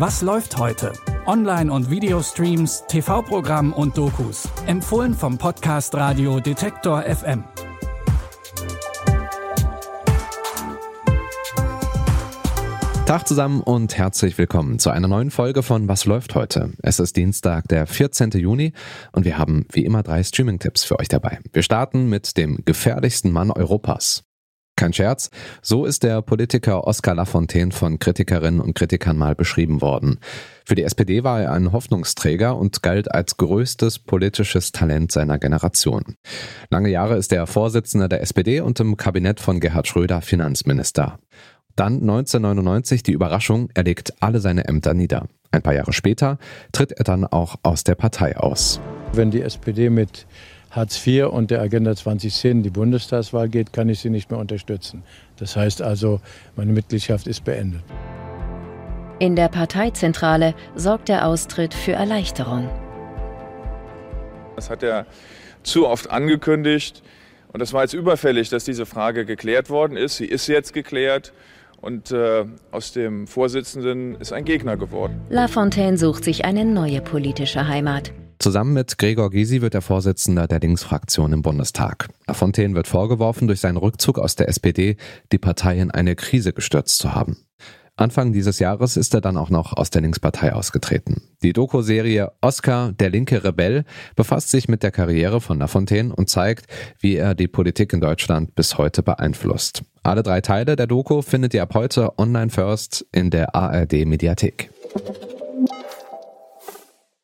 Was 0.00 0.22
läuft 0.22 0.56
heute? 0.56 0.94
Online- 1.26 1.70
und 1.70 1.90
Videostreams, 1.90 2.84
TV-Programm 2.88 3.74
und 3.74 3.98
Dokus. 3.98 4.48
Empfohlen 4.66 5.12
vom 5.12 5.36
Podcast 5.36 5.94
Radio 5.94 6.40
Detektor 6.40 7.02
FM. 7.02 7.44
Tag 13.04 13.28
zusammen 13.28 13.60
und 13.60 13.98
herzlich 13.98 14.38
willkommen 14.38 14.78
zu 14.78 14.88
einer 14.88 15.06
neuen 15.06 15.30
Folge 15.30 15.62
von 15.62 15.86
Was 15.86 16.06
läuft 16.06 16.34
heute? 16.34 16.72
Es 16.82 16.98
ist 16.98 17.14
Dienstag, 17.16 17.68
der 17.68 17.86
14. 17.86 18.30
Juni 18.30 18.72
und 19.12 19.26
wir 19.26 19.36
haben 19.36 19.66
wie 19.70 19.84
immer 19.84 20.02
drei 20.02 20.22
Streaming-Tipps 20.22 20.82
für 20.82 20.98
euch 20.98 21.08
dabei. 21.08 21.40
Wir 21.52 21.62
starten 21.62 22.08
mit 22.08 22.38
dem 22.38 22.64
gefährlichsten 22.64 23.30
Mann 23.32 23.50
Europas. 23.50 24.24
Kein 24.80 24.94
Scherz, 24.94 25.28
so 25.60 25.84
ist 25.84 26.04
der 26.04 26.22
Politiker 26.22 26.86
Oskar 26.86 27.14
Lafontaine 27.14 27.70
von 27.70 27.98
Kritikerinnen 27.98 28.62
und 28.62 28.72
Kritikern 28.72 29.18
mal 29.18 29.34
beschrieben 29.34 29.82
worden. 29.82 30.20
Für 30.64 30.74
die 30.74 30.84
SPD 30.84 31.22
war 31.22 31.42
er 31.42 31.52
ein 31.52 31.72
Hoffnungsträger 31.72 32.56
und 32.56 32.82
galt 32.82 33.12
als 33.12 33.36
größtes 33.36 33.98
politisches 33.98 34.72
Talent 34.72 35.12
seiner 35.12 35.38
Generation. 35.38 36.16
Lange 36.70 36.88
Jahre 36.88 37.18
ist 37.18 37.30
er 37.34 37.46
Vorsitzender 37.46 38.08
der 38.08 38.22
SPD 38.22 38.60
und 38.62 38.80
im 38.80 38.96
Kabinett 38.96 39.38
von 39.38 39.60
Gerhard 39.60 39.86
Schröder 39.86 40.22
Finanzminister. 40.22 41.18
Dann 41.76 42.00
1999 42.00 43.02
die 43.02 43.12
Überraschung, 43.12 43.68
er 43.74 43.84
legt 43.84 44.14
alle 44.22 44.40
seine 44.40 44.66
Ämter 44.66 44.94
nieder. 44.94 45.26
Ein 45.50 45.60
paar 45.60 45.74
Jahre 45.74 45.92
später 45.92 46.38
tritt 46.72 46.92
er 46.92 47.04
dann 47.04 47.26
auch 47.26 47.56
aus 47.62 47.84
der 47.84 47.96
Partei 47.96 48.34
aus. 48.38 48.80
Wenn 49.12 49.30
die 49.30 49.42
SPD 49.42 49.90
mit 49.90 50.26
Hartz 50.70 51.04
IV 51.04 51.26
und 51.26 51.50
der 51.50 51.60
Agenda 51.60 51.94
2010 51.94 52.58
in 52.58 52.62
die 52.62 52.70
Bundestagswahl 52.70 53.48
geht, 53.48 53.72
kann 53.72 53.88
ich 53.88 54.00
sie 54.00 54.10
nicht 54.10 54.30
mehr 54.30 54.38
unterstützen. 54.38 55.02
Das 55.36 55.56
heißt 55.56 55.82
also, 55.82 56.20
meine 56.56 56.72
Mitgliedschaft 56.72 57.26
ist 57.26 57.44
beendet. 57.44 57.82
In 59.18 59.36
der 59.36 59.48
Parteizentrale 59.48 60.54
sorgt 60.76 61.08
der 61.08 61.26
Austritt 61.26 61.74
für 61.74 61.92
Erleichterung. 61.92 62.70
Das 64.56 64.70
hat 64.70 64.82
er 64.82 65.06
zu 65.62 65.86
oft 65.86 66.10
angekündigt. 66.10 67.02
Und 67.52 67.60
es 67.60 67.72
war 67.72 67.82
jetzt 67.82 67.94
überfällig, 67.94 68.48
dass 68.48 68.64
diese 68.64 68.86
Frage 68.86 69.26
geklärt 69.26 69.70
worden 69.70 69.96
ist. 69.96 70.16
Sie 70.16 70.26
ist 70.26 70.46
jetzt 70.46 70.72
geklärt. 70.72 71.32
Und 71.80 72.12
äh, 72.12 72.44
aus 72.70 72.92
dem 72.92 73.26
Vorsitzenden 73.26 74.14
ist 74.16 74.32
ein 74.32 74.44
Gegner 74.44 74.76
geworden. 74.76 75.20
Lafontaine 75.30 75.96
sucht 75.96 76.24
sich 76.24 76.44
eine 76.44 76.64
neue 76.64 77.00
politische 77.00 77.66
Heimat. 77.66 78.12
Zusammen 78.40 78.72
mit 78.72 78.96
Gregor 78.96 79.28
Gysi 79.30 79.60
wird 79.60 79.74
er 79.74 79.82
Vorsitzender 79.82 80.48
der 80.48 80.60
Linksfraktion 80.60 81.34
im 81.34 81.42
Bundestag. 81.42 82.08
Lafontaine 82.26 82.74
wird 82.74 82.88
vorgeworfen, 82.88 83.46
durch 83.46 83.60
seinen 83.60 83.76
Rückzug 83.76 84.18
aus 84.18 84.34
der 84.34 84.48
SPD 84.48 84.96
die 85.30 85.36
Partei 85.36 85.78
in 85.78 85.90
eine 85.90 86.16
Krise 86.16 86.54
gestürzt 86.54 86.96
zu 86.96 87.14
haben. 87.14 87.36
Anfang 87.96 88.32
dieses 88.32 88.58
Jahres 88.58 88.96
ist 88.96 89.12
er 89.12 89.20
dann 89.20 89.36
auch 89.36 89.50
noch 89.50 89.74
aus 89.74 89.90
der 89.90 90.00
Linkspartei 90.00 90.54
ausgetreten. 90.54 91.20
Die 91.42 91.52
Doku-Serie 91.52 92.32
Oscar, 92.40 92.92
der 92.92 93.10
linke 93.10 93.44
Rebell, 93.44 93.84
befasst 94.16 94.50
sich 94.50 94.68
mit 94.68 94.82
der 94.82 94.90
Karriere 94.90 95.42
von 95.42 95.58
Lafontaine 95.58 96.16
und 96.16 96.30
zeigt, 96.30 96.64
wie 96.98 97.16
er 97.16 97.34
die 97.34 97.48
Politik 97.48 97.92
in 97.92 98.00
Deutschland 98.00 98.54
bis 98.54 98.78
heute 98.78 99.02
beeinflusst. 99.02 99.82
Alle 100.02 100.22
drei 100.22 100.40
Teile 100.40 100.76
der 100.76 100.86
Doku 100.86 101.20
findet 101.20 101.52
ihr 101.52 101.62
ab 101.62 101.74
heute 101.74 102.18
online 102.18 102.48
first 102.48 103.04
in 103.12 103.28
der 103.28 103.54
ARD 103.54 104.06
Mediathek. 104.06 104.70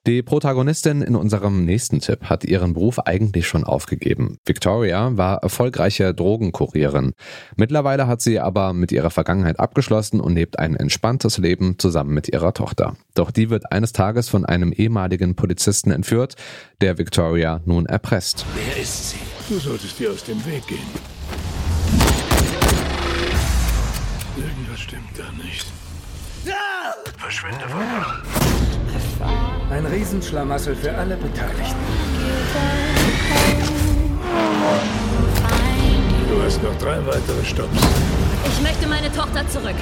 Die 0.06 0.22
Protagonistin 0.22 1.02
in 1.02 1.16
unserem 1.16 1.64
nächsten 1.64 1.98
Tipp 1.98 2.26
hat 2.26 2.44
ihren 2.44 2.74
Beruf 2.74 3.00
eigentlich 3.00 3.48
schon 3.48 3.64
aufgegeben. 3.64 4.38
Victoria 4.46 5.16
war 5.16 5.42
erfolgreiche 5.42 6.14
Drogenkurierin. 6.14 7.12
Mittlerweile 7.56 8.06
hat 8.06 8.20
sie 8.20 8.38
aber 8.38 8.72
mit 8.72 8.92
ihrer 8.92 9.10
Vergangenheit 9.10 9.58
abgeschlossen 9.58 10.20
und 10.20 10.36
lebt 10.36 10.60
ein 10.60 10.76
entspanntes 10.76 11.38
Leben 11.38 11.80
zusammen 11.80 12.14
mit 12.14 12.28
ihrer 12.28 12.54
Tochter. 12.54 12.96
Doch 13.14 13.32
die 13.32 13.50
wird 13.50 13.72
eines 13.72 13.92
Tages 13.92 14.28
von 14.28 14.44
einem 14.44 14.72
ehemaligen 14.72 15.34
Polizisten 15.34 15.90
entführt, 15.90 16.36
der 16.80 16.98
Victoria 16.98 17.60
nun 17.64 17.86
erpresst. 17.86 18.46
Wer 18.54 18.80
ist 18.80 19.10
sie? 19.10 19.16
Du 19.48 19.58
solltest 19.58 19.98
dir 19.98 20.12
aus 20.12 20.22
dem 20.22 20.38
Weg 20.46 20.64
gehen. 20.68 20.78
Irgendwas 24.36 24.78
stimmt 24.78 25.18
da 25.18 25.24
nicht. 25.44 25.66
Verschwinde 27.18 27.68
von 27.68 27.80
ein 29.76 29.84
Riesenschlamassel 29.84 30.74
für 30.74 30.96
alle 30.96 31.16
Beteiligten. 31.16 31.76
Du 36.30 36.42
hast 36.42 36.62
noch 36.62 36.74
drei 36.78 37.04
weitere 37.06 37.44
Stopps. 37.44 37.78
Ich 38.46 38.62
möchte 38.62 38.86
meine 38.86 39.12
Tochter 39.12 39.46
zurück. 39.50 39.76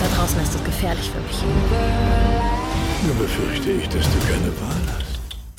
Da 0.00 0.16
draußen 0.16 0.42
ist 0.42 0.54
es 0.56 0.64
gefährlich 0.64 1.08
für 1.10 1.20
mich. 1.20 1.42
Nur 3.06 3.14
befürchte 3.14 3.70
ich, 3.70 3.88
dass 3.88 4.04
du 4.04 4.18
keine 4.28 4.48
Wahl 4.60 4.94
hast. 4.96 5.09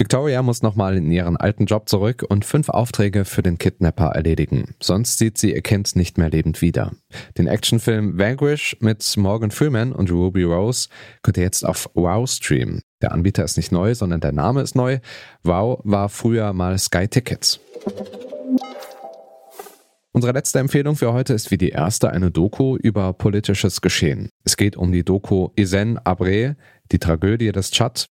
Victoria 0.01 0.41
muss 0.41 0.63
nochmal 0.63 0.97
in 0.97 1.12
ihren 1.12 1.38
alten 1.38 1.67
Job 1.67 1.88
zurück 1.88 2.25
und 2.28 2.44
fünf 2.44 2.69
Aufträge 2.69 3.23
für 3.23 3.44
den 3.44 3.59
Kidnapper 3.59 4.07
erledigen. 4.07 4.73
Sonst 4.81 5.19
sieht 5.19 5.38
sie 5.38 5.53
ihr 5.53 5.62
Kind 5.62 5.95
nicht 5.95 6.17
mehr 6.17 6.31
lebend 6.31 6.63
wieder. 6.63 6.94
Den 7.38 7.45
Actionfilm 7.45 8.17
Vanquish 8.17 8.75
mit 8.79 9.16
Morgan 9.16 9.51
Freeman 9.51 9.94
und 9.94 10.09
Ruby 10.09 10.41
Rose 10.41 10.90
könnt 11.22 11.38
ihr 11.38 11.44
jetzt 11.44 11.63
auf 11.63 11.88
Wow 11.94 12.28
streamen. 12.28 12.81
Der 13.03 13.11
Anbieter 13.11 13.44
ist 13.44 13.57
nicht 13.57 13.72
neu, 13.72 13.94
sondern 13.94 14.22
der 14.22 14.31
Name 14.31 14.63
ist 14.63 14.73
neu. 14.73 14.97
Wow 15.44 15.81
war 15.84 16.09
früher 16.09 16.51
mal 16.51 16.79
Sky 16.79 17.07
Tickets. 17.07 17.59
Unsere 20.13 20.34
letzte 20.34 20.57
Empfehlung 20.57 20.95
für 20.95 21.13
heute 21.13 21.35
ist 21.35 21.51
wie 21.51 21.59
die 21.59 21.69
erste 21.69 22.09
eine 22.09 22.31
Doku 22.31 22.75
über 22.75 23.13
politisches 23.13 23.81
Geschehen. 23.81 24.29
Es 24.45 24.57
geht 24.57 24.75
um 24.75 24.91
die 24.91 25.06
Doku 25.06 25.50
Isen 25.56 26.00
Abré, 26.00 26.56
die 26.91 26.97
Tragödie 26.97 27.51
des 27.51 27.69
Tschad. 27.69 28.07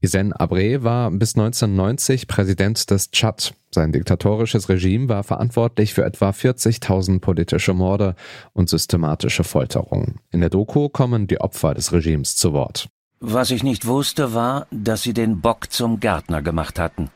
Hissène 0.00 0.32
Abré 0.32 0.84
war 0.84 1.10
bis 1.10 1.34
1990 1.34 2.28
Präsident 2.28 2.88
des 2.90 3.10
Tschad. 3.10 3.54
Sein 3.72 3.90
diktatorisches 3.90 4.68
Regime 4.68 5.08
war 5.08 5.24
verantwortlich 5.24 5.92
für 5.92 6.04
etwa 6.04 6.30
40.000 6.30 7.18
politische 7.18 7.74
Morde 7.74 8.14
und 8.52 8.68
systematische 8.68 9.42
Folterungen. 9.42 10.20
In 10.30 10.40
der 10.40 10.50
Doku 10.50 10.88
kommen 10.88 11.26
die 11.26 11.40
Opfer 11.40 11.74
des 11.74 11.92
Regimes 11.92 12.36
zu 12.36 12.52
Wort. 12.52 12.88
Was 13.18 13.50
ich 13.50 13.64
nicht 13.64 13.86
wusste, 13.86 14.34
war, 14.34 14.68
dass 14.70 15.02
sie 15.02 15.14
den 15.14 15.40
Bock 15.40 15.72
zum 15.72 15.98
Gärtner 15.98 16.42
gemacht 16.42 16.78
hatten. 16.78 17.10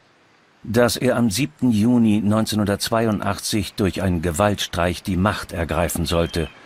Dass 0.64 0.96
er 0.96 1.16
am 1.16 1.30
7. 1.30 1.70
Juni 1.70 2.16
1982 2.16 3.74
durch 3.74 4.02
einen 4.02 4.22
Gewaltstreich 4.22 5.04
die 5.04 5.16
Macht 5.16 5.52
ergreifen 5.52 6.04
sollte– 6.04 6.48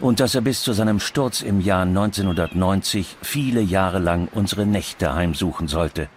und 0.00 0.20
dass 0.20 0.34
er 0.34 0.40
bis 0.40 0.62
zu 0.62 0.72
seinem 0.72 1.00
Sturz 1.00 1.42
im 1.42 1.60
Jahr 1.60 1.82
1990 1.82 3.16
viele 3.22 3.60
Jahre 3.60 3.98
lang 3.98 4.28
unsere 4.32 4.66
Nächte 4.66 5.14
heimsuchen 5.14 5.68
sollte. 5.68 6.08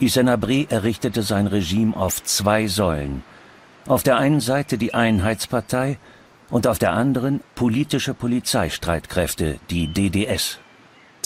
Hissène 0.00 0.70
errichtete 0.70 1.22
sein 1.22 1.48
Regime 1.48 1.96
auf 1.96 2.22
zwei 2.22 2.68
Säulen. 2.68 3.24
Auf 3.86 4.02
der 4.02 4.16
einen 4.18 4.40
Seite 4.40 4.78
die 4.78 4.94
Einheitspartei 4.94 5.98
und 6.50 6.66
auf 6.66 6.78
der 6.78 6.92
anderen 6.92 7.40
politische 7.54 8.14
Polizeistreitkräfte, 8.14 9.58
die 9.70 9.88
DDS. 9.88 10.60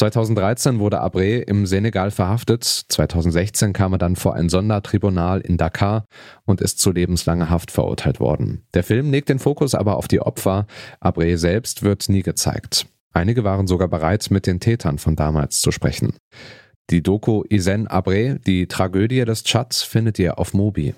2013 0.02 0.80
wurde 0.80 1.00
Abré 1.00 1.42
im 1.42 1.64
Senegal 1.64 2.10
verhaftet. 2.10 2.64
2016 2.64 3.72
kam 3.72 3.92
er 3.92 3.98
dann 3.98 4.16
vor 4.16 4.34
ein 4.34 4.48
Sondertribunal 4.48 5.40
in 5.40 5.58
Dakar 5.58 6.06
und 6.44 6.60
ist 6.60 6.80
zu 6.80 6.90
lebenslanger 6.90 7.50
Haft 7.50 7.70
verurteilt 7.70 8.18
worden. 8.18 8.66
Der 8.74 8.82
Film 8.82 9.12
legt 9.12 9.28
den 9.28 9.38
Fokus 9.38 9.76
aber 9.76 9.96
auf 9.96 10.08
die 10.08 10.20
Opfer. 10.20 10.66
Abré 11.00 11.36
selbst 11.36 11.84
wird 11.84 12.08
nie 12.08 12.22
gezeigt. 12.22 12.86
Einige 13.12 13.44
waren 13.44 13.68
sogar 13.68 13.86
bereit, 13.86 14.26
mit 14.32 14.48
den 14.48 14.58
Tätern 14.58 14.98
von 14.98 15.14
damals 15.14 15.60
zu 15.60 15.70
sprechen. 15.70 16.16
Die 16.90 17.04
Doku 17.04 17.44
Isen 17.48 17.86
Abré, 17.86 18.40
die 18.44 18.66
Tragödie 18.66 19.24
des 19.24 19.44
Tschads, 19.44 19.84
findet 19.84 20.18
ihr 20.18 20.36
auf 20.36 20.52
Mobi. 20.52 20.94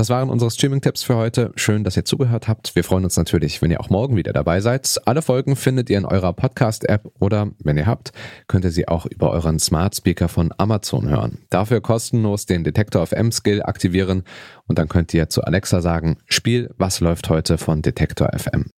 Das 0.00 0.08
waren 0.08 0.30
unsere 0.30 0.50
Streaming-Tipps 0.50 1.02
für 1.02 1.16
heute. 1.16 1.52
Schön, 1.56 1.84
dass 1.84 1.94
ihr 1.94 2.06
zugehört 2.06 2.48
habt. 2.48 2.74
Wir 2.74 2.84
freuen 2.84 3.04
uns 3.04 3.18
natürlich, 3.18 3.60
wenn 3.60 3.70
ihr 3.70 3.80
auch 3.80 3.90
morgen 3.90 4.16
wieder 4.16 4.32
dabei 4.32 4.62
seid. 4.62 4.98
Alle 5.04 5.20
Folgen 5.20 5.56
findet 5.56 5.90
ihr 5.90 5.98
in 5.98 6.06
eurer 6.06 6.32
Podcast-App 6.32 7.12
oder, 7.18 7.50
wenn 7.62 7.76
ihr 7.76 7.84
habt, 7.84 8.12
könnt 8.48 8.64
ihr 8.64 8.70
sie 8.70 8.88
auch 8.88 9.04
über 9.04 9.30
euren 9.30 9.58
Smart 9.58 9.94
Speaker 9.94 10.28
von 10.28 10.54
Amazon 10.56 11.10
hören. 11.10 11.40
Dafür 11.50 11.82
kostenlos 11.82 12.46
den 12.46 12.64
Detektor 12.64 13.02
of 13.02 13.12
M-Skill 13.12 13.62
aktivieren 13.62 14.22
und 14.66 14.78
dann 14.78 14.88
könnt 14.88 15.12
ihr 15.12 15.28
zu 15.28 15.42
Alexa 15.42 15.82
sagen, 15.82 16.16
Spiel, 16.24 16.70
was 16.78 17.00
läuft 17.00 17.28
heute 17.28 17.58
von 17.58 17.82
Detektor 17.82 18.30
FM. 18.34 18.70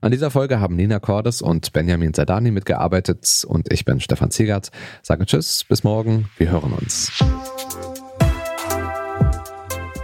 An 0.00 0.10
dieser 0.10 0.30
Folge 0.30 0.58
haben 0.58 0.76
Nina 0.76 1.00
Cordes 1.00 1.42
und 1.42 1.74
Benjamin 1.74 2.14
Sadani 2.14 2.50
mitgearbeitet 2.50 3.44
und 3.46 3.70
ich 3.70 3.84
bin 3.84 4.00
Stefan 4.00 4.30
Ziegert. 4.30 4.70
Sage 5.02 5.26
Tschüss, 5.26 5.64
bis 5.68 5.84
morgen, 5.84 6.30
wir 6.38 6.50
hören 6.50 6.72
uns. 6.72 7.12